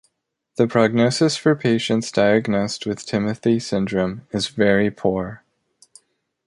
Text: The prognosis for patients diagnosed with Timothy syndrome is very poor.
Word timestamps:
The 0.55 0.65
prognosis 0.65 1.37
for 1.37 1.55
patients 1.55 2.11
diagnosed 2.11 2.87
with 2.87 3.05
Timothy 3.05 3.59
syndrome 3.59 4.25
is 4.31 4.47
very 4.47 4.89
poor. 4.89 5.43